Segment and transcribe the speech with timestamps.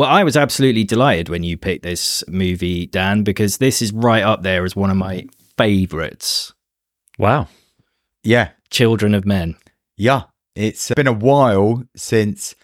[0.00, 4.22] Well, I was absolutely delighted when you picked this movie, Dan, because this is right
[4.22, 5.26] up there as one of my
[5.58, 6.54] favorites.
[7.18, 7.48] Wow.
[8.22, 9.56] Yeah, Children of Men.
[9.98, 10.22] yeah.
[10.54, 12.54] It's been a while since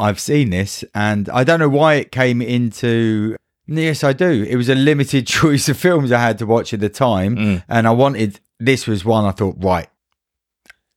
[0.00, 3.36] I've seen this, and I don't know why it came into.
[3.68, 4.42] Yes, I do.
[4.42, 7.64] It was a limited choice of films I had to watch at the time, Mm.
[7.68, 8.40] and I wanted.
[8.58, 9.86] This was one I thought, right,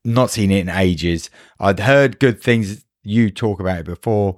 [0.03, 1.29] not seen it in ages.
[1.59, 2.83] I'd heard good things.
[3.03, 4.37] You talk about it before.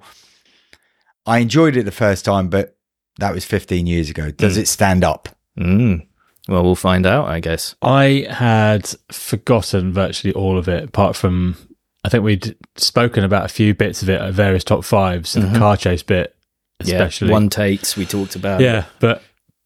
[1.26, 2.76] I enjoyed it the first time, but
[3.18, 4.30] that was 15 years ago.
[4.30, 5.28] Does it stand up?
[5.58, 6.06] Mm.
[6.48, 7.76] Well, we'll find out, I guess.
[7.82, 11.56] I had forgotten virtually all of it, apart from
[12.02, 15.54] I think we'd spoken about a few bits of it at various top fives, and
[15.54, 16.34] the car chase bit,
[16.80, 17.28] especially.
[17.28, 18.60] Yeah, one takes we talked about.
[18.60, 19.22] yeah, but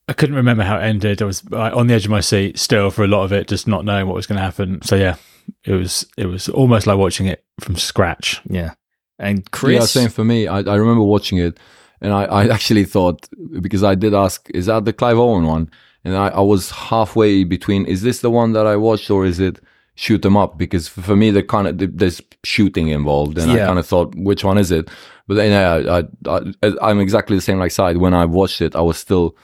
[0.08, 1.22] I couldn't remember how it ended.
[1.22, 3.68] I was on the edge of my seat still for a lot of it, just
[3.68, 4.82] not knowing what was going to happen.
[4.82, 5.16] So yeah,
[5.64, 8.40] it was it was almost like watching it from scratch.
[8.46, 8.74] Yeah.
[9.18, 9.74] And Chris.
[9.74, 10.46] Yeah, same for me.
[10.46, 11.58] I, I remember watching it,
[12.00, 13.28] and I, I actually thought
[13.60, 15.70] because I did ask, is that the Clive Owen one?
[16.04, 19.40] And I, I was halfway between, is this the one that I watched, or is
[19.40, 19.58] it
[19.94, 20.58] shoot them Up?
[20.58, 24.44] Because for me, the kind of there's shooting involved, and I kind of thought, which
[24.44, 24.90] one is it?
[25.26, 27.96] But then yeah, I, I, I'm exactly the same like side.
[27.96, 29.34] When I watched it, I was still,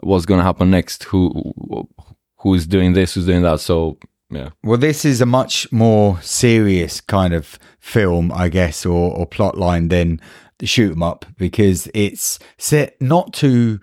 [0.00, 1.04] what's going to happen next?
[1.04, 1.88] Who
[2.36, 3.14] who's doing this?
[3.14, 3.60] Who's doing that?
[3.60, 3.98] So
[4.30, 4.50] yeah.
[4.62, 9.58] Well, this is a much more serious kind of film, I guess, or, or plot
[9.58, 10.20] line than
[10.58, 13.80] the shoot 'em up because it's set not too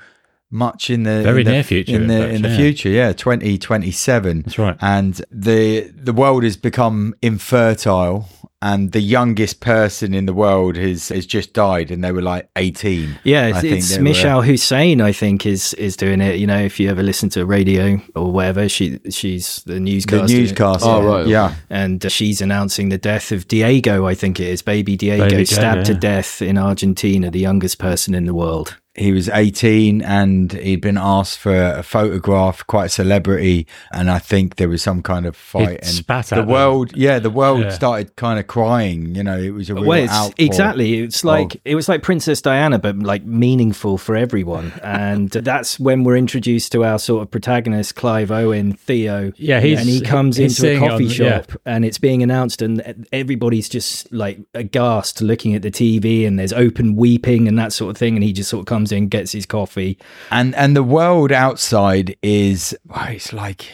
[0.49, 2.57] much in the Very in the- near future, in in the fact, in the yeah.
[2.57, 4.77] future yeah 2027 That's right.
[4.81, 8.29] and the the world has become infertile
[8.61, 12.49] and the youngest person in the world has has just died and they were like
[12.55, 15.01] 18 Yeah, I it's, think it's they were- Mishal Husain.
[15.01, 16.37] I think is is doing it.
[16.39, 20.33] You know, if you ever listen to radio or whatever, she she's the newscaster the
[20.39, 20.39] newscaster.
[20.39, 21.27] newscaster Oh, right.
[21.27, 24.07] yeah and uh, she's announcing the death of Diego.
[24.07, 27.77] I think it is baby Diego Baby stabbed Diego, to death in Argentina, the youngest
[27.77, 28.77] person in the world.
[28.97, 33.67] He was 18 and he'd been asked for a photograph, quite a celebrity.
[33.91, 35.79] And I think there was some kind of fight.
[35.83, 36.47] and spat the at them.
[36.49, 37.69] world, yeah, the world Yeah.
[37.69, 39.13] started kind of crying.
[39.15, 40.33] You know, it was a real Well, it's, outpour.
[40.45, 40.99] exactly.
[40.99, 44.73] It's like it was like Princess Diana, but like meaningful for everyone.
[44.83, 49.31] And that's when we're introduced to our sort of protagonist, Clive Owen, Theo.
[49.37, 51.15] Yeah, he's- and he comes he's into a coffee on- yeah.
[51.41, 56.39] shop, and it's being announced, and everybody's just like aghast, looking at the TV, and
[56.39, 58.15] there's open weeping and that sort of thing.
[58.15, 59.97] And he just sort of comes in, gets his coffee.
[60.31, 63.67] And and the world outside is well, it's like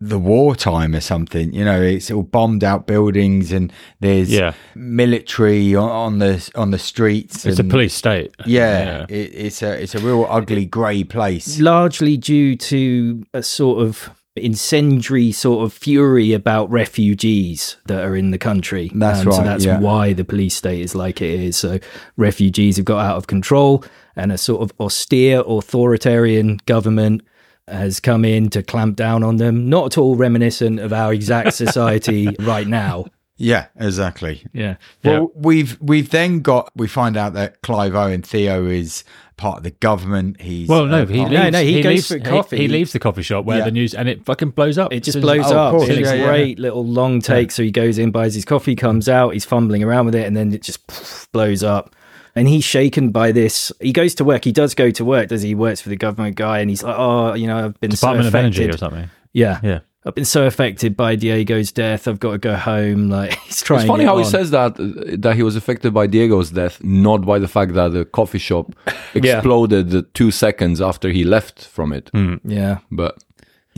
[0.00, 1.52] the wartime or something.
[1.52, 4.52] You know, it's all bombed out buildings and there's Yeah.
[4.76, 7.44] military on, on the on the streets.
[7.44, 8.34] It's a police state.
[8.46, 11.58] Yeah, It, it's a it's a real ugly grey place.
[11.60, 18.30] largely due to a sort of incendiary sort of fury about refugees that are in
[18.30, 18.90] the country.
[18.94, 19.80] That's And So that's yeah.
[19.80, 21.56] why the police state is like it is.
[21.56, 21.78] So
[22.16, 23.84] refugees have got out of control,
[24.18, 27.22] and a sort of austere authoritarian government
[27.68, 29.68] has come in to clamp down on them.
[29.68, 33.06] Not at all reminiscent of our exact society right now.
[33.40, 34.44] Yeah, exactly.
[34.52, 34.76] Yeah.
[35.04, 35.20] Yeah.
[35.20, 39.04] Well, we've we've then got we find out that Clive Owen Theo is
[39.36, 40.40] part of the government.
[40.40, 41.52] He's Well, no, uh, he part- No, leaves.
[41.52, 42.56] no, he goes leaves, for coffee.
[42.56, 43.64] He, leaves the coffee shop where Yeah.
[43.66, 44.92] the news and it fucking blows up.
[44.92, 45.70] It just As blows oh, up.
[45.74, 46.26] course, it's yeah, a yeah.
[46.26, 47.52] great little long take.
[47.52, 50.36] So he goes in, buys his coffee, comes out, he's fumbling around with it, and
[50.36, 51.94] then it just poof, blows up.
[52.38, 53.72] And he's shaken by this.
[53.80, 54.44] He goes to work.
[54.44, 55.48] He does go to work, does he?
[55.48, 58.24] He works for the government guy, and he's like, "Oh, you know, I've been Department
[58.24, 58.34] so of.
[58.34, 59.10] Energy or something.
[59.32, 59.80] Yeah, Yeah.
[60.06, 62.08] I've been so affected by Diego's death.
[62.08, 63.08] I've got to go home.
[63.18, 63.80] Like he's trying.
[63.80, 66.82] It's funny it how he says that uh, that he was affected by Diego's death,
[66.82, 68.74] not by the fact that the coffee shop
[69.14, 72.10] exploded the two seconds after he left from it.
[72.44, 72.78] Yeah.
[72.90, 73.22] But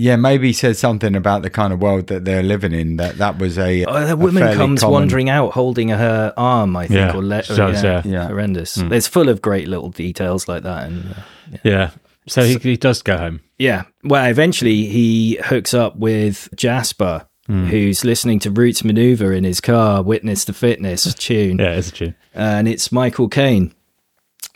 [0.01, 2.97] yeah, maybe he says something about the kind of world that they're living in.
[2.97, 6.77] That that was a, Oh, the a woman comes common- wandering out holding her arm,
[6.77, 8.03] I think, Yeah, or le- she yeah, yeah.
[8.05, 8.27] Yeah.
[8.29, 8.77] horrendous.
[8.79, 11.91] It's full of great little details like that, and uh, Yeah.
[12.27, 13.41] So he, he does go home.
[13.59, 13.85] Yeah.
[14.05, 17.67] Well, eventually he hooks up with Jasper, Hmm.
[17.67, 21.59] who's listening to Roots Manuva in his car, Witness to Fitness tune.
[21.59, 22.15] Yeah, it's a tune.
[22.35, 23.75] And it's Michael Caine.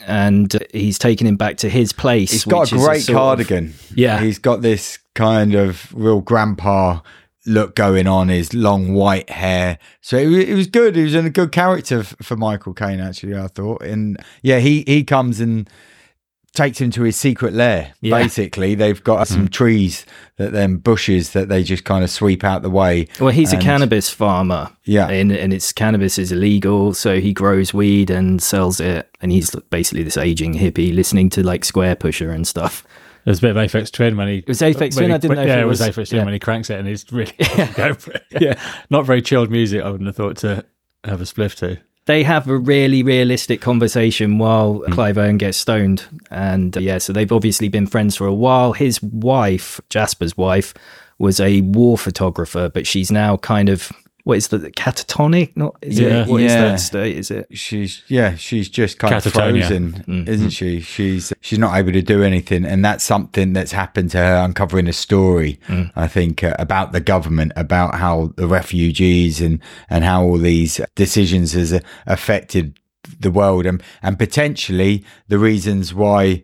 [0.07, 2.31] And uh, he's taking him back to his place.
[2.31, 3.75] He's got which a is great sort of- cardigan.
[3.95, 4.21] Yeah.
[4.21, 7.01] he's got this kind of real grandpa
[7.47, 8.29] look going on.
[8.29, 9.79] His long white hair.
[10.01, 10.97] So it, it was good.
[10.97, 13.01] He was in a good character f- for Michael Caine.
[13.01, 13.83] Actually, I thought.
[13.83, 15.69] And yeah, he he comes and
[16.55, 17.93] takes him to his secret lair.
[18.01, 18.17] Yeah.
[18.17, 19.53] Basically, they've got some mm.
[19.53, 20.07] trees
[20.37, 23.09] that then bushes that they just kind of sweep out the way.
[23.19, 24.71] Well, he's a cannabis farmer.
[24.85, 25.09] Yeah.
[25.09, 26.95] And, and it's cannabis is illegal.
[26.95, 29.11] So he grows weed and sells it.
[29.21, 32.87] And he's basically this aging hippie listening to like Squarepusher and stuff.
[33.25, 34.39] There's a bit of Aphex Twin when he.
[34.39, 35.09] It was Aphex Twin?
[35.09, 36.25] he- I didn't know if Yeah, it it was was- Aphex Twin yeah.
[36.25, 38.23] when he cranks it and he's really it.
[38.41, 38.61] Yeah.
[38.91, 40.65] Not very chilled music, I wouldn't have thought to
[41.05, 41.79] have a spliff to.
[42.07, 46.05] they have a really realistic conversation while Clive Owen gets stoned.
[46.31, 48.73] And uh, yeah, so they've obviously been friends for a while.
[48.75, 50.75] His wife, Jasper's wife,
[51.19, 53.91] was a war photographer, but she's now kind of
[54.25, 55.55] what is the catatonic?
[55.55, 56.23] Not is Yeah.
[56.23, 56.29] it?
[56.29, 56.63] What is Yeah.
[56.65, 57.17] that state?
[57.17, 57.47] Is it?
[57.53, 59.61] she's yeah she's just kind of Catatonia.
[59.61, 64.11] frozen isn't she she's she's not able to do anything and that's something that's happened
[64.13, 65.59] to her uncovering a story
[65.95, 69.61] i think uh, about the government about how the refugees and
[69.91, 72.79] and how all these decisions has uh, affected
[73.21, 76.43] the world and and potentially the reasons why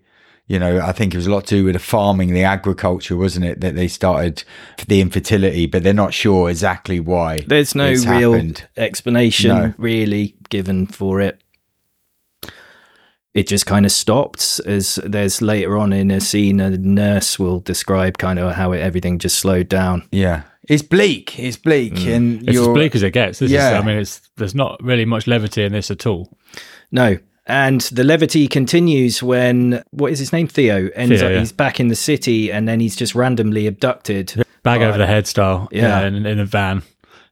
[0.51, 3.17] you know, I think it was a lot to do with the farming, the agriculture,
[3.17, 3.61] wasn't it?
[3.61, 4.43] That they started
[4.89, 7.45] the infertility, but they're not sure exactly why.
[7.47, 8.67] There's no it's real happened.
[8.77, 9.75] explanation No.
[9.79, 11.41] really given for it.
[13.33, 17.61] It just kind of stopped as there's later on in a scene a nurse will
[17.61, 20.03] describe kind of how it, everything just slowed down.
[20.11, 21.39] Yeah, it's bleak.
[21.39, 22.17] It's bleak, mm.
[22.17, 23.39] and It's as bleak as it gets.
[23.39, 23.79] This Yeah.
[23.79, 26.37] is, I mean, it's there's not really much levity in this at all.
[26.91, 27.19] No.
[27.51, 30.47] And the levity continues when what is his name?
[30.47, 31.39] Theo ends Theo, up yeah.
[31.41, 34.33] he's back in the city and then he's just randomly abducted.
[34.63, 35.69] Bag by- over the head style.
[35.73, 36.01] Yeah.
[36.01, 36.83] Yeah, in, in a van.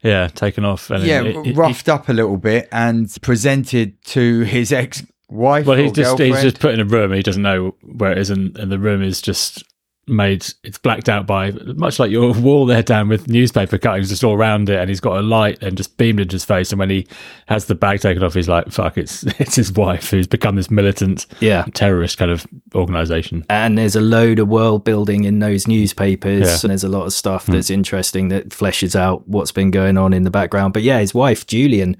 [0.02, 0.90] Yeah, taken off.
[0.90, 5.66] And yeah, it- it- roughed up a little bit and presented to his ex-wife.
[5.66, 6.34] Well, he's or just girlfriend.
[6.34, 7.12] he's just put in a room.
[7.12, 9.64] He doesn't know where it is, and, and the room is just
[10.08, 10.46] made.
[10.64, 14.34] It's blacked out by much like your wall there, Dan, with newspaper cuttings just all
[14.34, 16.72] around it, and he's got a light and just beamed into his face.
[16.72, 17.06] And when he
[17.46, 20.70] has the bag taken off, he's like, "Fuck!" It's it's his wife who's become this
[20.70, 21.64] militant Yeah.
[21.74, 23.44] terrorist kind of organization.
[23.50, 26.46] And there's a load of world building in those newspapers.
[26.46, 26.58] Yeah.
[26.62, 27.52] And there's a lot of stuff hmm.
[27.52, 30.72] that's interesting that fleshes out what's been going on in the background.
[30.72, 31.96] But yeah, his wife, Julian,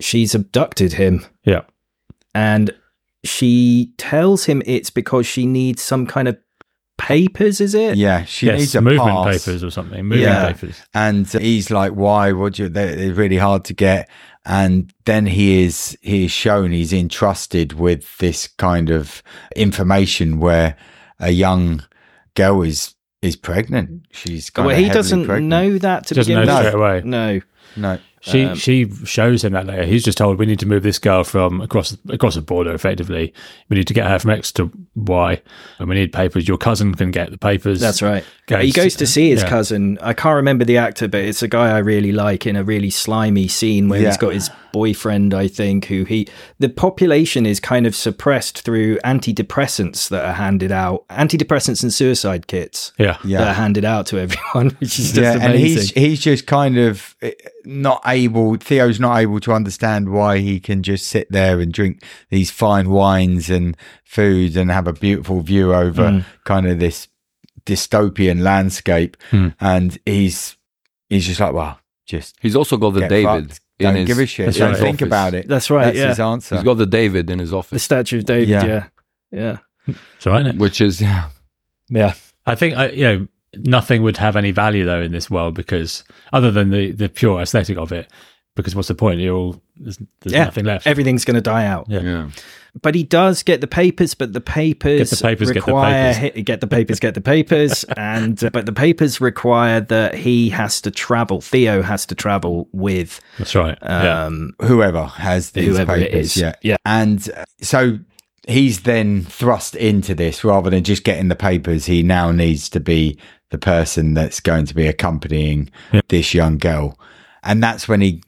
[0.00, 1.62] she's abducted him Yeah,
[2.34, 2.74] and
[3.24, 6.38] she tells him it's because she needs some kind of
[6.98, 7.96] papers, is it?
[7.96, 9.44] yeah, she yes, needs a movement pass.
[9.44, 10.02] papers or something.
[10.04, 10.52] Movement Yeah.
[10.52, 10.80] papers.
[10.94, 12.32] and he's like, "Why?
[12.32, 12.68] Would you?
[12.68, 14.08] They're, they're really hard to get."
[14.44, 19.22] And then he is he is shown he's entrusted with this kind of
[19.56, 20.76] information where
[21.18, 21.82] a young
[22.34, 24.06] girl is is pregnant.
[24.12, 25.48] She's kind Well, of he doesn't pregnant.
[25.48, 26.66] know that to Doesn't begin know with.
[26.68, 27.02] straight away.
[27.04, 27.40] No.
[27.78, 29.84] No, She Um, she shows him that later.
[29.84, 32.72] He's just told we need to move this girl from across across the border.
[32.74, 33.32] Effectively,
[33.68, 35.40] we need to get her from X to Y,
[35.78, 36.48] and we need papers.
[36.48, 37.78] Your cousin can get the papers.
[37.78, 38.24] That's right.
[38.46, 39.48] Goes- he goes to see his yeah.
[39.48, 39.98] cousin.
[40.00, 42.90] I can't remember the actor, but it's a guy I really like in a really
[42.90, 46.26] slimy scene where he's got his boyfriend, I think, who he.
[46.58, 52.46] The population is kind of suppressed through antidepressants that are handed out, antidepressants and suicide
[52.46, 53.38] kits Yeah, Yeah.
[53.38, 55.50] that are handed out to everyone, which is just yeah, amazing.
[55.50, 57.14] and he's he's just kind of
[57.66, 58.56] not able.
[58.56, 62.90] Theo's not able to understand why he can just sit there and drink these fine
[62.90, 66.24] wines and food and have a beautiful view over Mm.
[66.44, 67.08] kind of this
[67.64, 69.16] dystopian landscape.
[69.30, 69.48] Hmm.
[69.60, 70.56] And he's
[71.08, 73.60] he's just like, well, just He's also got the David fucked.
[73.78, 74.54] Don't his, give a shit.
[74.54, 74.80] Don't right.
[74.80, 75.06] think office.
[75.06, 75.48] about it.
[75.48, 75.86] That's right.
[75.86, 76.54] That's yeah, his answer.
[76.54, 77.70] He's got the David in his office.
[77.70, 78.48] the statue of David.
[78.48, 78.64] Yeah.
[78.64, 78.86] Yeah,
[79.32, 80.40] yeah, it's all right.
[80.46, 80.60] Isn't it?
[80.60, 81.28] which is yeah.
[81.90, 82.14] yeah.
[82.46, 83.28] I think I, you know
[83.64, 87.40] nothing would have any value though in this world because other than the the pure
[87.40, 88.10] aesthetic of it.
[88.54, 89.20] Because what's the point?
[89.20, 90.44] You're all there's, there's Yeah.
[90.44, 90.86] nothing left.
[90.86, 91.86] Everything's going to die out.
[91.90, 92.00] Yeah.
[92.00, 92.30] yeah.
[92.80, 96.14] But he does get the papers, but the papers, Get the papers, get the require
[96.14, 96.42] papers.
[96.44, 100.80] get the papers, get the papers, and uh, but the papers require that he has
[100.82, 101.42] to travel.
[101.42, 103.76] Theo has to travel with That's right.
[103.82, 104.24] yeah.
[104.24, 106.36] um, Whoever has these whoever it papers, is.
[106.38, 107.98] yeah, yeah, And uh, so
[108.46, 111.86] he's then thrust into this rather than just getting the papers.
[111.86, 113.18] He now needs to be
[113.50, 116.00] the person that's going to be accompanying Yeah.
[116.08, 116.98] this young girl.
[117.42, 118.22] And that's when he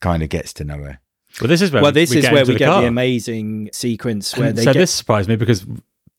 [0.00, 0.98] kind of gets to know her.
[1.40, 2.82] Well, this is where well, we, this we is get where we the get car.
[2.82, 4.78] the amazing sequence where And they so get.
[4.80, 5.64] this surprised me because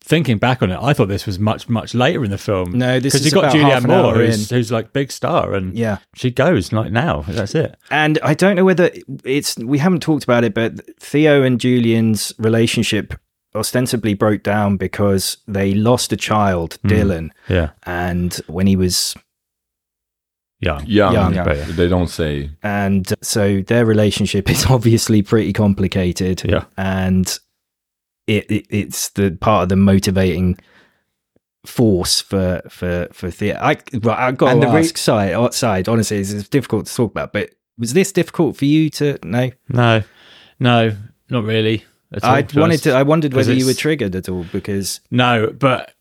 [0.08, 2.72] thinking back on it, I thought this was much much later in the film.
[2.78, 4.94] No, this because is you got about half Julianne an Moore, hour who's, who's like
[4.94, 7.24] big star, and yeah, she goes like now.
[7.28, 7.76] That's it.
[7.92, 8.92] and I don't know whether
[9.24, 13.14] it's we haven't talked about it, but Theo and Julian's relationship
[13.56, 16.88] ostensibly broke down because they lost a child, Hmm.
[16.90, 19.16] Dylan, Yeah, and when he was
[20.60, 20.86] young.
[20.86, 21.46] Young, Young.
[21.46, 22.50] but they don't say.
[22.64, 26.66] and so their relationship is obviously pretty complicated Yeah.
[26.78, 27.38] and
[28.28, 30.58] it, it it's the part of the motivating
[31.66, 35.34] force for for for theatre i well, i got And to the re- ask side
[35.34, 38.90] uh, outside honestly it's, it's difficult to talk about but was this difficult for you
[38.92, 40.04] to no No,
[40.60, 40.96] no,
[41.30, 41.84] not really.
[42.24, 45.94] all, i wanted to i wondered whether you were triggered at all because No, but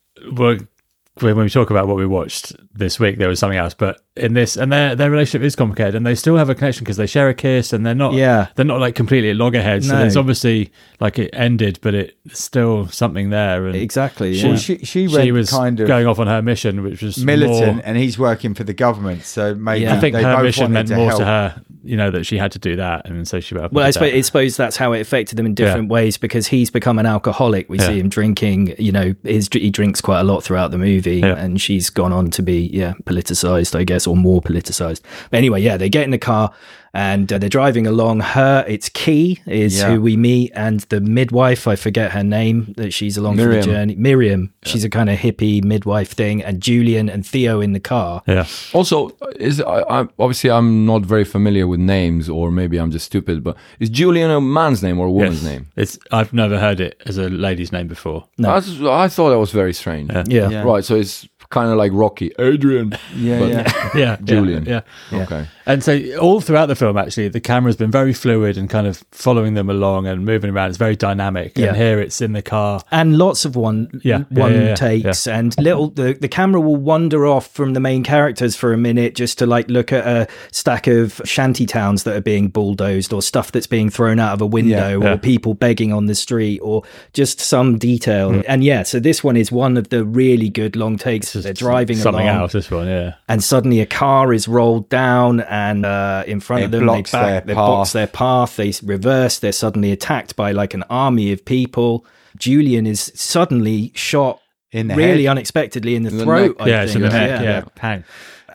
[1.21, 3.75] when we talk about what we watched this week, there was something else.
[3.75, 6.85] But in this, and their their relationship is complicated, and they still have a connection
[6.85, 8.47] because they share a kiss, and they're not Yeah.
[8.55, 9.89] they're not like completely at loggerheads.
[9.89, 10.05] So No.
[10.05, 13.67] it's obviously like it ended, but it's still something there.
[13.67, 14.35] And Exactly.
[14.35, 14.57] She, yeah.
[14.57, 17.83] She, she she was kind of going off on her mission, which was militant, more-
[17.85, 19.25] and he's working for the government.
[19.25, 19.97] So maybe Yeah.
[19.97, 21.19] I think they her both mission meant to more help.
[21.19, 23.57] to her, you know, that she had to do that, and so she.
[23.57, 26.71] Well, I suppose, I suppose that's how it affected them in different ways because he's
[26.71, 27.69] become an alcoholic.
[27.69, 27.89] We Yeah.
[27.89, 31.35] see him drinking, you know, his, he drinks quite a lot throughout the movie, Yeah.
[31.37, 35.01] and she's gone on to be, yeah, politicized, I guess, or more politicized.
[35.31, 36.53] But anyway, yeah, they get in the car
[36.97, 38.21] and uh, they're driving along.
[38.21, 39.91] Her, it's Kee, is Yeah.
[39.91, 43.63] who we meet, and the midwife, I forget her name, that she's along for the
[43.63, 43.97] journey.
[43.97, 48.23] Miriam, she's a kind of hippie midwife thing, and Julian and Theo in the car.
[48.29, 52.93] yeah, Also, is I, I, obviously I'm not very familiar with names, or maybe I'm
[52.93, 53.43] just stupid.
[53.43, 55.51] But is Julian a man's name or a woman's Yes.
[55.53, 55.67] name?
[55.75, 58.29] It's I've never heard it as a lady's name before.
[58.39, 58.51] No.
[58.51, 58.59] I,
[59.05, 60.13] I thought that was very strange.
[60.13, 60.49] Yeah.
[60.49, 60.63] Yeah.
[60.63, 62.93] Right, so it's kind of like Rocky, Adrian.
[63.17, 63.91] Yeah, But- yeah.
[64.05, 64.65] Yeah, Julian.
[64.67, 64.81] Yeah,
[65.13, 65.23] yeah.
[65.23, 65.43] Okay.
[65.67, 69.03] And so all throughout the film, actually, the camera's been very fluid and kind of
[69.13, 70.69] following them along and moving around.
[70.69, 71.57] It's very dynamic.
[71.57, 71.69] Yeah.
[71.69, 72.83] And here it's in the car.
[72.91, 76.77] and lots of one Yeah, one yeah, yeah, takes and little the, the camera will
[76.77, 80.29] wander off from the main characters for a minute just to like look at a
[80.53, 84.41] stack of shanty towns that are being bulldozed or stuff that's being thrown out of
[84.41, 88.45] a window or people begging on the street or just some detail Mm.
[88.49, 91.97] and yeah so this one is one of the really good long takes they're driving
[91.97, 92.53] something along else.
[92.53, 93.15] This one, yeah.
[93.29, 97.13] and suddenly a car is rolled down and uh, in front It of them blocks
[97.13, 97.69] they back, their they path.
[97.69, 102.05] blocks their path they reverse they're suddenly attacked by like an army of people
[102.37, 104.41] julian is suddenly shot
[104.73, 105.31] In the really head.
[105.37, 106.67] unexpectedy in the In the throat neck.
[106.67, 107.13] I yeah, it's in think.
[107.13, 107.41] the neck.
[107.49, 108.05] Yeah, Bang.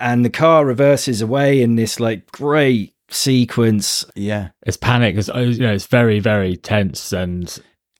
[0.10, 4.50] and the car reverses away in this like great sequence yeah.
[4.66, 5.16] It's panic.
[5.18, 7.46] It's, you know, it's very, very tense and.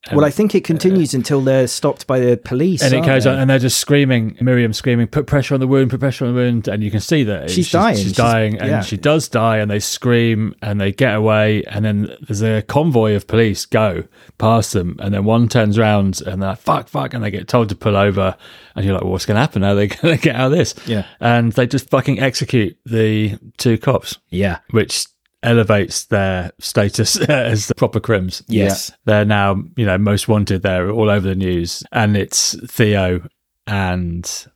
[0.08, 3.04] And well i think it uh, continues until they're stopped by the police and it
[3.04, 3.30] goes they?
[3.30, 4.36] on, and they're just screaming.
[4.40, 5.90] Miriam screaming, "Put pressure on the wound!
[5.90, 7.96] Put pressure on the wound!" And you can see that She's dying.
[7.96, 8.80] She's, She's- dying, and yeah.
[8.82, 9.58] she does die.
[9.58, 11.62] And they scream, and they get away.
[11.64, 14.04] And then there's a convoy of police go
[14.38, 17.48] past them, and then one turns around, and they're like, "Fuck, fuck!" And they get
[17.48, 18.36] told to pull over.
[18.76, 19.62] And you're like, well, "What's going to happen?
[19.62, 21.06] How are they going to get out of this?" Yeah.
[21.20, 25.06] And they just fucking execute the two cops, yeah which
[25.42, 28.42] elevates their status as the proper crims.
[28.48, 30.62] yes They're now, you know, most wanted.
[30.62, 33.26] They're all over the news, and it's Theo
[33.66, 34.46] and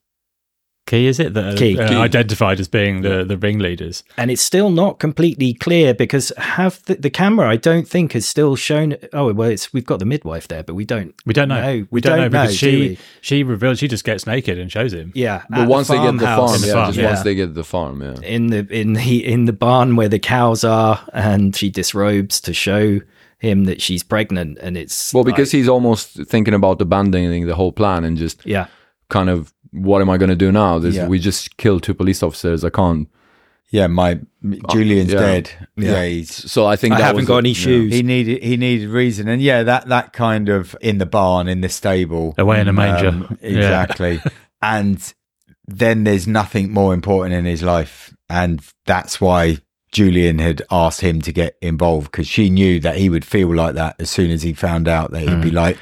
[0.95, 1.07] Kee.
[1.07, 1.79] Is it that are, uh, Kee.
[1.79, 4.03] identified as being the the ringleaders?
[4.17, 8.27] and it's still not completely clear because have the, the camera I don't think has
[8.29, 11.49] still shown oh well it's we've got the midwife there but we don't We don't
[11.49, 11.61] know.
[11.61, 12.99] No, we, don't, know because do she we?
[13.21, 15.13] she reveals she just gets naked and shows him.
[15.15, 17.07] yeah But at once they get the farm, In the yeah, farm, just yeah.
[17.07, 18.15] once they get the farm, yeah.
[18.23, 22.53] in the in the in the barn where the cows are and she disrobes to
[22.55, 23.01] show
[23.39, 27.55] him that she's pregnant and it's Well, because like- he's almost thinking about abandoning the
[27.55, 28.67] whole plan and just yeah
[29.11, 30.79] kind of, what am I going to do now?
[30.79, 31.09] This, Yeah.
[31.09, 32.65] We just killed two police officers.
[32.65, 33.09] I can't.
[33.71, 34.21] Yeah, my
[34.71, 35.19] Julian's yeah.
[35.21, 35.51] dead.
[35.77, 37.55] Yeah, he's So I think I that haven't was got a- any yeah.
[37.55, 41.49] shoes he needed he needed reason, and yeah, that that kind of in the barn
[41.49, 43.09] in the stable Away in a manger.
[43.09, 44.21] Um, exactly.
[44.63, 45.13] and
[45.67, 49.59] then there's nothing more important in his life, and that's why
[49.91, 53.75] Julian had asked him to get involved because she knew that he would feel like
[53.75, 55.55] that as soon as he found out that he'd be Mm.
[55.55, 55.79] like,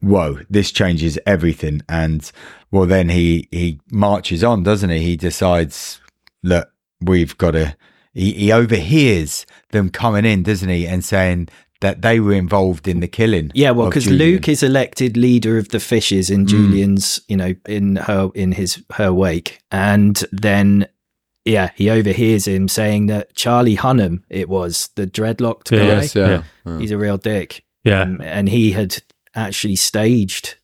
[0.00, 2.30] "Whoa, this changes everything." And
[2.70, 5.00] well, then he he marches on, doesn't he?
[5.00, 6.00] He decides,
[6.42, 6.68] "Look,
[7.00, 7.76] we've got to."
[8.14, 11.48] He, he overhears them coming in, doesn't he, and saying
[11.82, 13.50] that they were involved in the killing.
[13.54, 17.96] yeah well because Luke is elected leader of the fishes in Julian's you know in
[17.96, 20.88] her in his her wake and then
[21.44, 26.44] yeah he overhears him saying that Charlie Hunnam it was the dreadlocked guy Yes, yeah.
[26.64, 26.78] yeah.
[26.78, 28.96] he's a real dick Yeah, Um, and he had
[29.36, 30.56] actually staged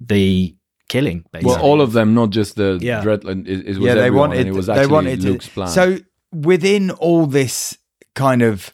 [0.00, 0.56] the
[0.88, 1.24] killing.
[1.32, 1.52] Basically.
[1.54, 3.02] Well, all of them, not just the Yeah.
[3.02, 3.46] Dreadland.
[3.48, 4.40] It, it was yeah, they everyone, wanted.
[4.40, 5.50] and it was they wanted Luke's to.
[5.52, 5.68] plan.
[5.68, 5.98] So
[6.32, 7.78] within all this
[8.14, 8.72] kind of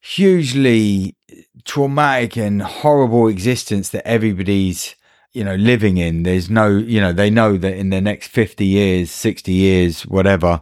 [0.00, 1.16] hugely
[1.64, 4.94] traumatic and horrible existence that everybody's
[5.32, 8.66] you know living in, there's no you know they know that in the next fifty
[8.66, 10.60] years, sixty years, whatever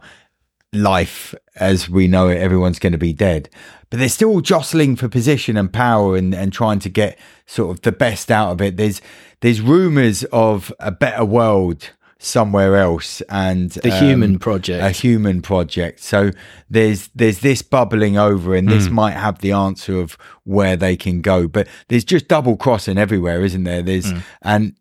[0.73, 3.49] life as we know it, everyone's going to be dead.
[3.89, 7.81] But they're still jostling for position and power and, and trying to get sort of
[7.81, 8.77] the best out of it.
[8.77, 9.01] There's
[9.41, 14.83] there's rumors of a better world somewhere else and the um, human project.
[14.83, 15.99] a human project.
[15.99, 16.31] So
[16.69, 21.21] there's there's this bubbling over, and this might have the answer of where they can
[21.21, 21.47] go.
[21.47, 23.81] But there's just double crossing everywhere, isn't there?
[23.81, 24.11] There's
[24.41, 24.75] and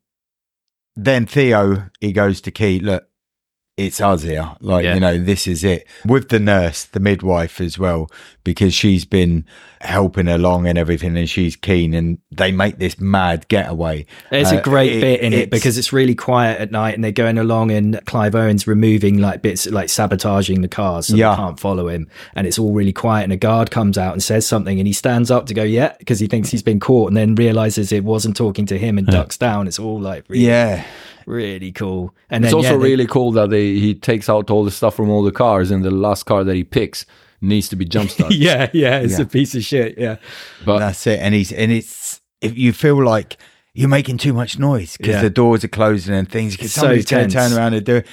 [0.96, 2.78] then Theo he goes to Kee.
[2.78, 3.06] Look,
[3.86, 4.50] it's us here.
[4.60, 4.94] Like, Yeah.
[4.94, 5.86] you know, this is it.
[6.06, 8.10] With the nurse, the midwife as well,
[8.44, 9.44] because she's been
[9.82, 14.06] helping along and everything and she's keen and they make this mad getaway.
[14.30, 17.02] There's Uh, a great it- bit in it because it's really quiet at night and
[17.02, 21.30] they're going along and Clive Owen's removing like bits like sabotaging the cars so Yeah.
[21.30, 24.22] they can't follow him and it's all really quiet and a guard comes out and
[24.22, 27.08] says something and he stands up to go yeah because he thinks he's been caught
[27.08, 30.46] and then realizes it wasn't talking to him and ducks down it's all like really,
[30.46, 30.84] Yeah.
[31.26, 34.50] really cool and It's then, also yeah, they- really cool that they, he takes out
[34.50, 37.04] all the stuff from all the cars, and the last car that he picks
[37.42, 38.37] needs to be jump started.
[38.38, 39.25] yeah yeah it's Yeah.
[39.25, 40.16] a piece of shit yeah
[40.64, 41.18] But That's it.
[41.20, 43.37] And he's and it's if you feel like
[43.75, 45.22] you're making too much noise because Yeah.
[45.22, 46.52] the doors are closing and things.
[46.54, 48.06] Because It's so somebody's going to turn around and do it,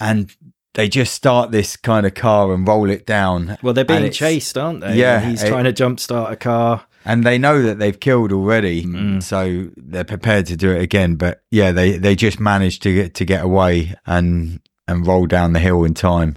[0.00, 0.30] and
[0.74, 3.56] they just start this kind of car and roll it down.
[3.62, 6.86] well they're being chased aren't they Yeah, And he's it- trying to jumpstart a car
[7.04, 9.22] and they know that they've killed already, Mm.
[9.22, 11.14] so they're prepared to do it again.
[11.14, 15.52] But yeah, they they just managed to get to get away and and roll down
[15.54, 16.36] the hill in time,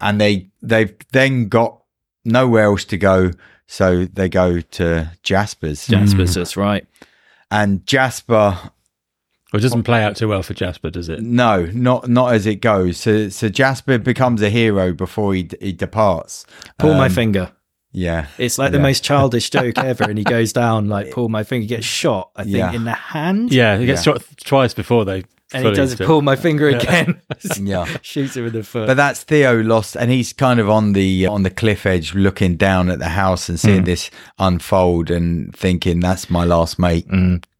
[0.00, 1.80] and they they've then got
[2.24, 3.30] nowhere else to go,
[3.66, 6.86] so they go to Jasper's, Jasper's that's right
[7.50, 8.58] and Jasper
[9.52, 11.20] Well, it doesn't play out too well for Jasper, does it?
[11.20, 12.96] No, not not as it goes.
[12.98, 16.46] So so Jasper becomes a hero before he he departs.
[16.78, 17.52] pull my Um, finger
[17.94, 21.44] Yeah, It's like the most childish joke ever, and he goes down like pull my
[21.44, 22.30] finger, gets shot.
[22.34, 22.72] I think Yeah.
[22.72, 23.52] in the hand.
[23.52, 24.14] Yeah, he gets Yeah.
[24.14, 25.24] shot twice before they.
[25.54, 27.20] And he does pull my finger again.
[27.60, 27.84] yeah.
[28.02, 28.86] shoots him in the foot.
[28.86, 32.14] But that's Theo lost, and he's kind of on the uh, on the cliff edge,
[32.14, 37.06] looking down at the house and seeing this unfold, and thinking, "That's my last mate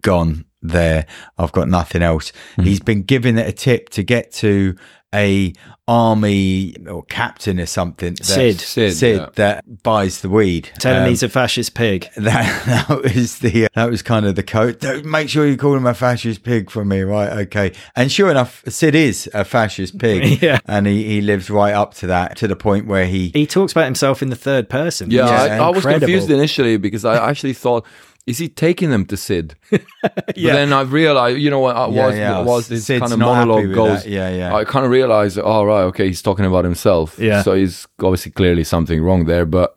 [0.03, 1.07] gone there.
[1.39, 4.77] I've got nothing else." He's been given a tip to get to
[5.15, 5.53] a
[5.89, 8.15] army or captain or something.
[8.15, 8.61] That, Sid.
[8.61, 9.29] Sid, Sid yeah.
[9.35, 10.71] that buys the weed.
[10.79, 12.09] Tell him Um, he's a fascist pig.
[12.17, 14.83] that that was the that was kind of the code.
[15.05, 17.33] Make sure you call him a fascist pig for me, right?
[17.47, 17.73] Okay.
[17.97, 20.61] And sure enough, Sid is a fascist pig, Yeah.
[20.67, 23.73] and he, he lives right up to that to the point where he He talks
[23.73, 25.11] about himself in the third person.
[25.11, 27.85] Yeah, which is I, I was confused initially because I actually thought,
[28.27, 29.57] is he taking them to Sid?
[30.03, 32.41] But then I realized, you know, what I was yeah.
[32.41, 34.03] was this Sid's kind of monologue goes.
[34.03, 34.11] that.
[34.11, 34.55] Yeah, yeah.
[34.55, 37.19] I kind of realized, oh right, okay, he's talking about himself.
[37.19, 37.43] Yeah.
[37.43, 39.77] So he's obviously clearly something wrong there, but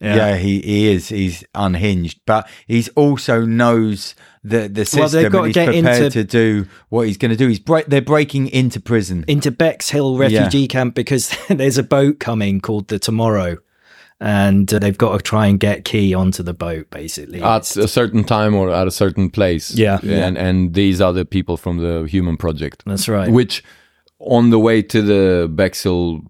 [0.00, 0.36] yeah.
[0.36, 4.14] he he is he's unhinged, but he's also knows
[4.44, 7.16] the the system Well, they've got and to get prepared into- to do what he's
[7.16, 7.48] going to do.
[7.48, 9.24] He's break, they're breaking into prison.
[9.26, 13.56] into Bexhill refugee camp because there's a boat coming called the Tomorrow,
[14.20, 16.90] and uh, they've got to try and get Kee onto the boat.
[16.90, 19.72] Basically, at a certain time or at a certain place.
[19.72, 19.98] Yeah.
[20.02, 22.82] And and these are the people from the Human Project.
[22.86, 23.30] that's right.
[23.30, 23.62] Which
[24.18, 26.22] on the way to the Bexhill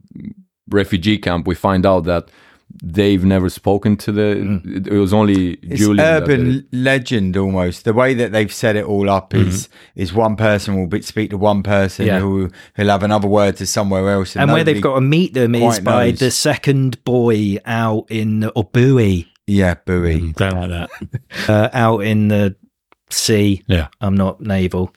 [0.68, 2.30] refugee camp, we find out that
[2.82, 4.60] they've never spoken to the.
[4.86, 6.00] It was only It's Julian.
[6.00, 7.84] urban legend almost.
[7.84, 11.30] The way that they've set it all up is is one person will be, speak
[11.30, 12.20] to one person Yeah.
[12.20, 15.54] who who'll have another word to somewhere else, and where they've got to meet them
[15.54, 16.18] is by knows.
[16.18, 20.20] the second boy out in Obui, yeah, buoy.
[20.20, 20.34] Mm.
[20.34, 20.90] Don't like that.
[21.48, 22.56] uh, out in the
[23.10, 23.62] sea.
[23.68, 23.88] Yeah.
[24.00, 24.92] I'm not naval.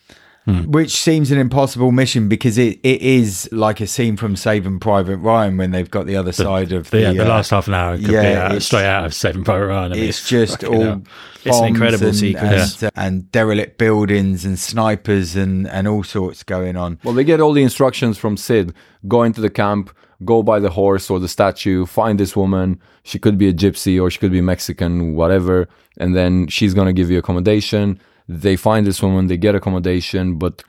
[0.64, 5.18] Which seems an impossible mission because it, it is like a scene from Saving Private
[5.18, 7.68] Ryan when they've got the other side of The, the, yeah, the uh, last half
[7.68, 9.92] an hour could yeah, be out, straight out of Saving Private Ryan.
[9.92, 11.04] I mean, it's just all hell.
[11.46, 12.84] It's an incredible and, sequence.
[12.84, 17.00] and, uh, and derelict buildings and snipers and, and all sorts going on.
[17.04, 18.74] Well, they get all the instructions from Sid.
[19.08, 22.82] Go into the camp, go by the horse or the statue, find this woman.
[23.04, 25.70] She could be a gypsy or she could be Mexican, whatever.
[25.98, 28.00] And then she's going to give you accommodation.
[28.32, 30.64] They find this woman, they get accommodation, but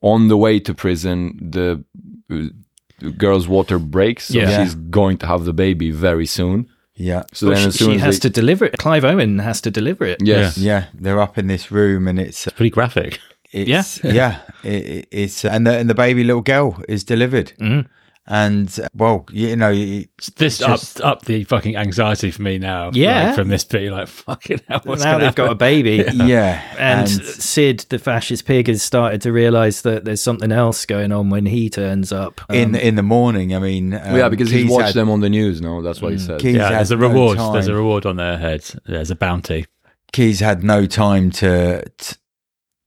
[0.00, 1.84] on the way to prison, the,
[2.30, 2.48] uh,
[3.00, 4.24] the girl's water breaks.
[4.28, 4.62] So Yeah.
[4.62, 6.66] she's going to have the baby very soon.
[6.94, 7.22] Yeah.
[7.32, 8.78] So then, as she soon she as has they, to deliver it.
[8.78, 10.18] Clive Owen has to deliver it.
[10.22, 13.18] yes, Yeah, they're up in this room and it's pretty graphic.
[13.52, 17.86] It's, yeah, it, it- it's and the and the baby little girl is delivered, Mhm.
[18.26, 22.58] And uh, well, you know, it- This just- up up the fucking anxiety for me
[22.58, 22.90] now.
[22.92, 23.28] Yeah.
[23.28, 24.80] like, from this bit, you're like fucking hell.
[24.84, 26.04] What's now they've got a baby.
[26.14, 31.10] yeah, And, Sid, the fascist pig, has started to realise that there's something else going
[31.10, 32.40] on when he turns up.
[32.50, 35.10] in Um, in the morning, I mean, um, yeah, because he's Kee's watched had- them
[35.10, 35.60] on the news.
[35.60, 36.40] No, that's what he said.
[36.40, 37.36] Kee's yeah, there's a reward.
[37.38, 38.76] time- there's a reward on their heads.
[38.86, 39.66] There's a bounty.
[40.12, 42.18] Kee's had no time to, to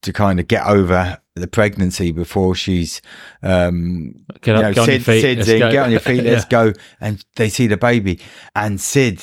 [0.04, 3.02] to kind of get over the pregnancy before she's
[3.42, 5.20] um Get you know, get on your feet.
[5.22, 5.70] Sid's let's in, go.
[5.72, 6.64] get on your feet, let's Yeah.
[6.66, 6.72] go.
[7.00, 8.20] And they see the baby.
[8.54, 9.20] And Sid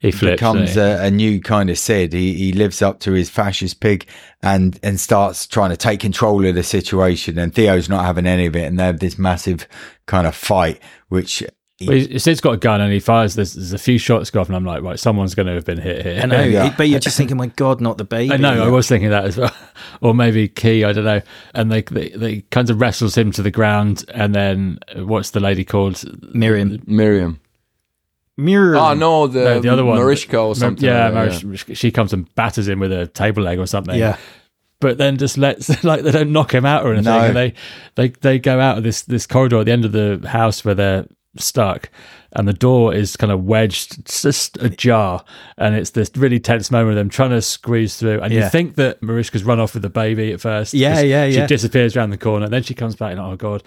[0.00, 0.34] He flips.
[0.40, 0.80] becomes he?
[0.80, 2.12] a, a new kind of Sid.
[2.12, 4.06] He he lives up to his fascist pig
[4.42, 7.38] and and starts trying to take control of the situation.
[7.38, 9.66] And Theo's not having any of it, and they have this massive
[10.06, 11.42] kind of fight, which
[11.80, 13.34] Well, he's, he's got a gun and he fires.
[13.34, 15.64] There's, there's a few shots go off, and I'm like, right, someone's going to have
[15.64, 16.20] been hit here.
[16.22, 16.72] I know, Yeah.
[16.76, 18.32] but you're just thinking, my God, not the baby.
[18.32, 18.64] I know.
[18.64, 19.52] I was thinking that as well,
[20.00, 20.84] or maybe Kee.
[20.84, 21.20] I don't know.
[21.52, 25.30] And they, they they kind of wrestles him to the ground, and then uh, what's
[25.30, 26.04] the lady called?
[26.34, 26.80] Miriam.
[26.86, 27.40] Miriam.
[28.36, 28.82] Miriam.
[28.82, 30.84] Oh no, the, No, the other one, Marishka or something.
[30.84, 33.96] Yeah, like that, Marish- she comes and batters him with a table leg or something.
[33.98, 34.16] Yeah.
[34.80, 37.12] but then just lets like they don't knock him out or anything.
[37.12, 37.20] No.
[37.20, 37.54] And they
[37.94, 40.74] they they go out of this this corridor at the end of the house where
[40.74, 41.06] they're
[41.36, 41.90] stuck,
[42.32, 45.24] and the door is kind of wedged, just ajar,
[45.56, 48.20] and it's this really tense moment of them trying to squeeze through.
[48.20, 48.44] And Yeah.
[48.44, 50.74] you think that Marishka's run off with the baby at first.
[50.74, 53.36] Yeah, yeah, yeah She disappears around the corner, and then she comes back, and oh
[53.36, 53.62] god.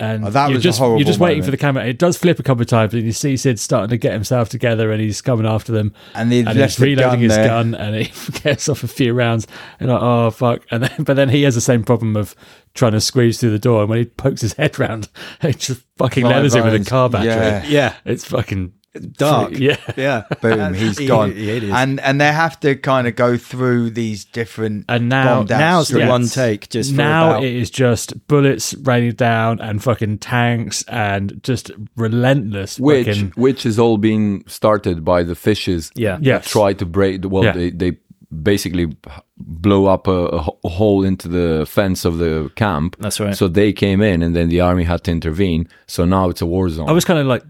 [0.00, 1.84] And Oh, that you're was a just, horrible You're just waiting for the camera.
[1.84, 4.48] It does flip a couple of times, and you see Sid starting to get himself
[4.48, 7.46] together, and he's coming after them And he'd and he's reloading gun his there.
[7.48, 9.46] gun and he gets off a few rounds
[9.80, 12.34] and like oh fuck and then but then he has the same problem of
[12.74, 15.08] trying to squeeze through the door and when he pokes his head round
[15.42, 17.64] it just fucking Five leathers him with a car battery Yeah.
[17.66, 17.94] Yeah.
[18.04, 19.58] it's fucking Dark.
[19.58, 20.22] yeah Yeah.
[20.42, 21.32] Boom, he's gone.
[21.32, 21.70] he- it is.
[21.72, 24.84] and and they have to kind of go through these different.
[24.88, 26.08] And now- Now's the streets.
[26.08, 26.68] one take.
[26.68, 32.78] Just now about- it is just bullets raining down and fucking tanks and just relentless
[32.78, 35.90] Which fucking which is all being started by the fishes.
[35.94, 36.18] Yeah.
[36.20, 36.38] Yeah.
[36.40, 37.20] try to break.
[37.24, 37.52] Well, Yeah.
[37.52, 37.96] they they
[38.42, 38.94] basically
[39.38, 42.96] blow up a, a a hole into the fence of the camp.
[42.98, 43.34] That's right.
[43.36, 45.66] So they came in, and then the army had to intervene.
[45.86, 46.88] So now it's a war zone.
[46.88, 47.42] I was kind of like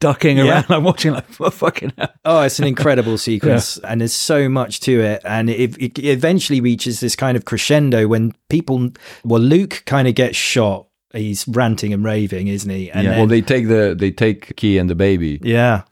[0.00, 0.44] ducking Yeah.
[0.44, 4.48] around I'm watching like what fucking hell Oh, it's an incredible sequence, and there's so
[4.48, 8.90] much to it, and it, it eventually reaches this kind of crescendo when people,
[9.24, 10.86] well, Luke kind of gets shot.
[11.12, 12.90] He's ranting and raving, isn't he?
[12.90, 15.38] And well, then, they take the they take Kee and the baby.
[15.42, 15.82] yeah,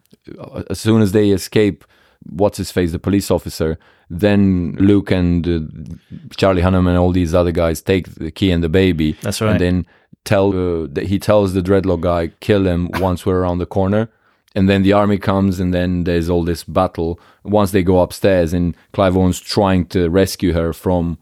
[0.69, 1.85] as soon as they escape,
[2.25, 3.79] what's his face, the police officer,
[4.11, 5.95] then Luke and uh,
[6.37, 9.13] Charlie Hunnam and all these other guys take the Kee and the baby.
[9.23, 9.53] That's right.
[9.53, 9.87] And then
[10.25, 14.09] tell uh, that he tells the dreadlock guy, kill him once we're around the corner.
[14.55, 17.19] And then the army comes, and then there's all this battle.
[17.43, 21.17] Once they go upstairs, and Clive Owen's trying to rescue her from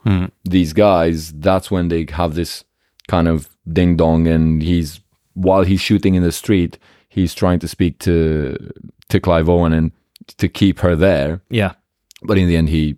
[0.45, 2.65] these guys, that's when they have this
[3.07, 4.27] kind of ding dong.
[4.27, 5.01] And he's
[5.35, 6.77] while he's shooting in the street,
[7.09, 8.73] he's trying to speak to
[9.11, 9.93] to Clive Owen and
[10.39, 11.41] to keep her there.
[11.51, 11.75] yeah.
[12.23, 12.97] But in the end, he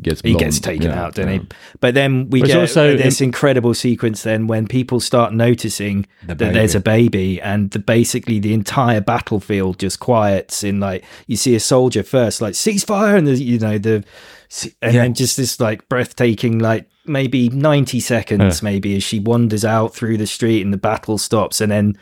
[0.00, 0.38] gets He blown.
[0.40, 1.38] gets taken Yeah, out, doesn't yeah.
[1.40, 1.46] he?
[1.80, 6.38] But then we But get also- this incredible sequence then when people start noticing that
[6.38, 10.64] there's a baby, and the, basically the entire battlefield just quiets.
[10.64, 14.02] In like you see a soldier first, like ceasefire, and the, you know the,
[14.80, 19.94] and then just this like breathtaking, like maybe ninety seconds, maybe as she wanders out
[19.94, 21.98] through the street, and the battle stops, and then.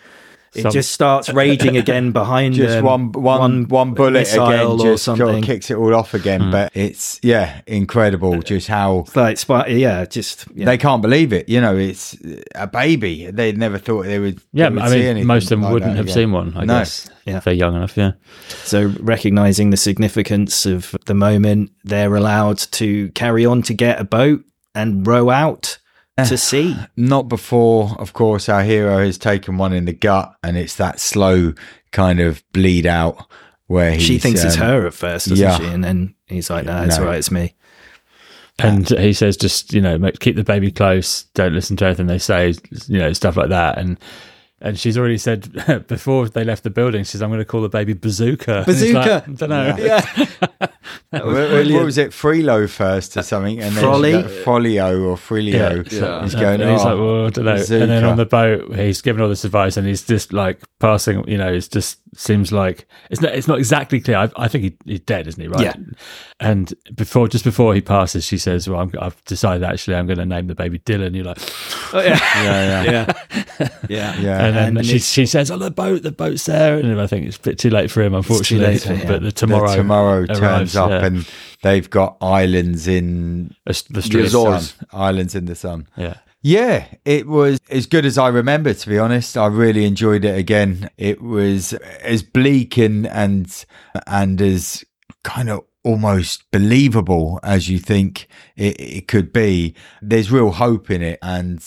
[0.55, 3.13] It Some- just starts raging again behind Just um, them.
[3.13, 5.39] one, one, one bullet again, or just sort something.
[5.39, 6.43] of kicks it all off again.
[6.43, 6.51] Hmm.
[6.51, 10.67] But it's yeah, incredible just how It's like, yeah, just yeah.
[10.67, 11.49] they can't believe it.
[11.49, 12.17] You know, it's
[12.55, 13.31] a baby.
[13.31, 14.41] They never thought they would.
[14.53, 16.15] yeah they would I see mean anything most of them like wouldn't have again.
[16.15, 16.79] seen one I No.
[16.81, 17.39] guess Yeah.
[17.39, 18.13] if they're young enough yeah
[18.65, 24.05] So, recognizing the significance of the moment, they're allowed to carry on to get a
[24.05, 24.43] boat
[24.75, 25.79] and row out
[26.19, 26.77] to see.
[26.97, 31.01] Not before, of course, our hero has taken one in the gut, and it's that
[31.01, 31.55] slow
[31.91, 33.27] kind of bleed out
[33.67, 35.59] where She he's, thinks it's um, her at first, doesn't yeah.
[35.59, 35.67] she?
[35.67, 37.03] And then he's like, "No, it's No.
[37.05, 37.55] all right, it's me."
[38.59, 42.19] and he says just you know keep the baby close don't listen to anything they
[42.19, 42.55] say
[42.87, 43.99] you know stuff like that and
[44.63, 47.61] and she's already said before they left the building she says i'm going to call
[47.61, 49.31] the baby bazooka And he's like, Bazooka!
[49.31, 50.27] i don't know Yeah,
[51.11, 54.13] What, what was it, Frilo first or something, and Frolly?
[54.13, 55.91] she's got Folio or Frilio.
[55.93, 56.23] Yeah.
[56.23, 57.83] He's going, and he's oh, like, well, I don't know.
[57.83, 61.29] And then on the boat, he's giving all this advice, and he's just like passing.
[61.29, 63.35] You know, he's just seems like it's not.
[63.35, 64.19] It's not exactly clear.
[64.19, 65.49] I, I think he, he's dead, isn't he?
[65.49, 65.63] Right.
[65.63, 65.75] Yeah.
[66.41, 70.19] And before, just before he passes, she says, "Well, I'm, I've decided actually, I'm going
[70.19, 71.39] to name the baby Dylan." You're like,
[71.95, 74.21] oh, yeah, yeah, yeah, yeah, yeah.
[74.21, 74.45] yeah.
[74.45, 77.27] and then And she she says, "Oh, the boat, the boat's there." And I think
[77.27, 78.75] it's a bit too late for him, unfortunately.
[78.75, 79.07] late for him.
[79.07, 81.07] But the tomorrow, the tomorrow turns up, yeah.
[81.07, 81.29] and
[81.63, 84.23] they've got islands in the the the.
[84.25, 84.75] Azores.
[84.93, 85.89] Islands in the sun.
[85.97, 86.17] Yeah.
[86.45, 88.75] Yeah, it was as good as I remember.
[88.75, 90.91] To be honest, I really enjoyed it again.
[90.99, 93.65] It was as bleak and and
[94.09, 94.85] and as
[95.23, 98.27] kind of almost believable as you think
[98.57, 99.77] it, it could be.
[100.01, 101.65] There's real hope in it, and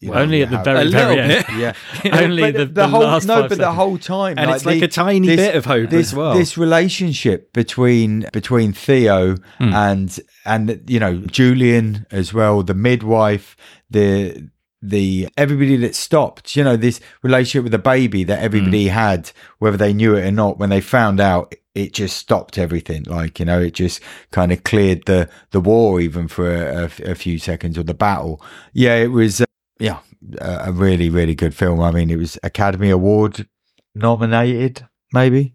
[0.00, 1.44] you know, Only at the very, very end.
[1.58, 1.72] yeah.
[2.12, 4.86] Only But the, the, whole last no, but the whole time, And it's like the-
[4.86, 6.34] a tiny this- bit of hope this, as well.
[6.34, 9.72] This relationship between between Theo Hmm.
[9.74, 13.56] and and you know Julian as well, the midwife,
[13.90, 14.48] the
[14.80, 18.94] the everybody that stopped, you know, this relationship with the baby that everybody Hmm.
[18.94, 23.02] had, whether they knew it or not, when they found out, it just stopped everything.
[23.02, 27.10] Like you know, it just kind of cleared the the war even for a, a-
[27.10, 28.40] a few seconds or the battle.
[28.72, 29.42] Yeah, it was.
[29.78, 29.98] Yeah,
[30.40, 31.80] a a really really good film.
[31.80, 33.46] I mean, it was Academy Award
[33.94, 35.54] nominated, maybe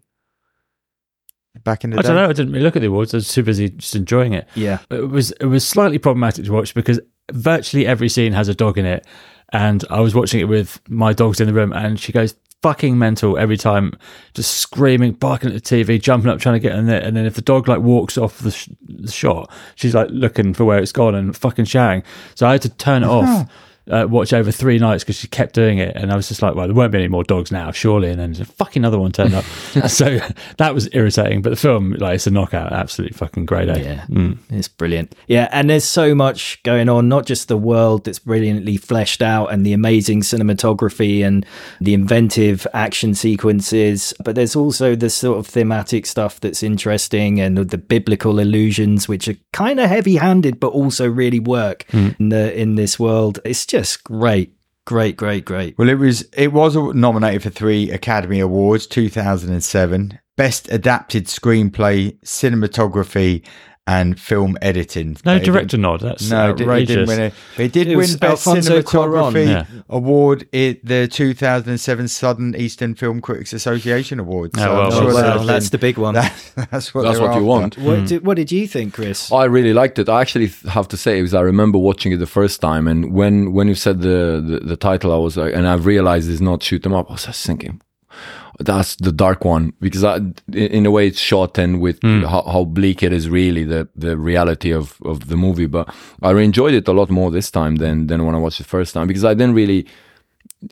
[1.62, 2.08] back in the I day.
[2.08, 2.24] don't know.
[2.28, 3.14] I didn't really look at the awards.
[3.14, 4.48] I was too busy just enjoying it.
[4.54, 4.78] Yeah.
[4.90, 7.00] It was it was slightly problematic to watch because
[7.32, 9.06] virtually every scene has a dog in it,
[9.52, 12.98] and I was watching it with my dogs in the room, and she goes fucking
[12.98, 13.92] mental every time,
[14.32, 17.26] just screaming, barking at the TV, jumping up, trying to get in it, and then
[17.26, 20.78] if the dog like walks off the, sh- the shot, she's like looking for where
[20.78, 22.02] it's gone and fucking shouting.
[22.34, 23.48] So I had to turn it off.
[23.90, 26.54] Uh, watch over three nights because she kept doing it, and I was just like,
[26.54, 29.12] "Well, there won't be any more dogs now, surely." And then a fucking another one
[29.12, 29.44] turned up,
[29.88, 30.20] so
[30.56, 31.42] that was irritating.
[31.42, 33.68] But the film, like, it's a knockout, absolutely fucking great.
[33.68, 33.78] Eh?
[34.08, 35.14] Yeah, it's brilliant.
[35.26, 39.52] Yeah, and there's so much going on, not just the world that's brilliantly fleshed out
[39.52, 41.44] and the amazing cinematography and
[41.80, 47.58] the inventive action sequences, but there's also the sort of thematic stuff that's interesting and
[47.58, 52.58] the biblical illusions, which are kind of heavy handed, but also really work in, the,
[52.58, 53.40] in this world.
[53.44, 54.54] It's just great.
[54.86, 55.76] Great, great, great.
[55.78, 63.44] Well, it was it was nominated for three Academy Awards: 2007, Best Adapted Screenplay, Cinematography,
[63.86, 65.10] and Film Editing.
[65.26, 66.00] No But it director nod.
[66.00, 66.88] That's No, it, did- outrageous.
[66.88, 67.34] didn't win it.
[67.56, 69.66] But did It win Best Alfonso Cinematography Yeah.
[69.90, 74.54] Award at the 2007 Southern Eastern Film Critics Association Awards.
[74.58, 76.14] Oh, well, sure Oh, well, well, looking- that's the big one.
[76.14, 76.32] that-
[76.70, 77.76] that's what, That's they're what you want.
[77.76, 78.04] What, hmm.
[78.06, 79.30] did, what did you think, Chris?
[79.30, 80.08] I really liked it.
[80.08, 83.52] I actually have to say, because I remember watching it the first time, and when
[83.52, 86.62] when you said the the, the title, I was like, and I realized it's not
[86.62, 87.10] shoot 'em up.
[87.10, 87.80] I was just thinking,
[88.60, 90.20] that's the dark one because I,
[90.52, 92.22] in a way, it's shot and with hmm.
[92.22, 95.66] how, how bleak it is really the the reality of of the movie.
[95.66, 98.64] But I enjoyed it a lot more this time than than when I watched it
[98.64, 99.86] the first time because I didn't really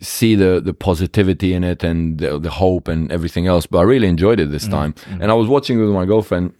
[0.00, 3.66] see the the positivity in it and the, the hope and everything else.
[3.66, 4.72] But I really enjoyed it this hmm.
[4.72, 5.22] time, hmm.
[5.22, 6.54] and I was watching it with my girlfriend,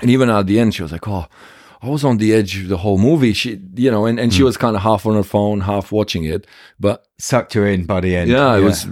[0.00, 1.26] and even at the end, she was like, "Oh."
[1.84, 3.32] I was on the edge of the whole movie.
[3.34, 6.24] She, you know, and, and she was kind of half on her phone, half watching
[6.24, 6.46] it.
[6.80, 8.30] But Sucked her in by the end.
[8.30, 8.86] yeah, it was.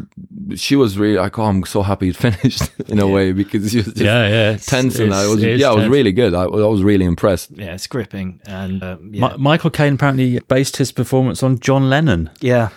[0.55, 3.79] She was really like, "Oh, I'm so happy it finished." In a way, because she
[3.79, 6.13] was just yeah, yeah, it's- tense, and I was it is yeah, it was really
[6.13, 6.33] good.
[6.35, 7.51] I, I was really impressed.
[7.53, 8.41] yeah, it's gripping.
[8.47, 9.29] And uh, yeah.
[9.31, 12.69] Mi- Michael Caine apparently based his performance on John Lennon, yeah.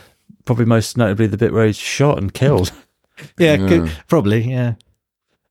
[0.46, 2.72] probably most notably the bit where he's shot and killed,
[3.38, 4.50] Yeah, good- probably.
[4.50, 4.74] Yeah.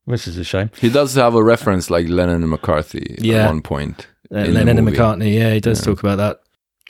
[0.07, 0.71] which is a shame.
[0.81, 3.45] He does have a reference like Lennon and McCarthy Yeah.
[3.45, 4.09] at one point.
[4.35, 4.89] Uh, in the Lennon and.
[4.89, 5.35] McCartney.
[5.35, 6.41] Yeah, he does talk about that.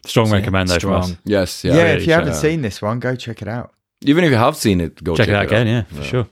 [0.06, 1.16] Strong So, yeah, recommend though from us.
[1.24, 1.84] Yes, Yeah, yeah.
[1.94, 2.38] if you haven't yeah.
[2.38, 3.72] seen this one, go check it out.
[4.02, 6.26] Even if you have seen it, go Check, it out again, yeah, for sure.